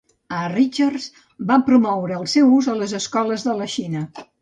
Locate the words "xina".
3.79-4.07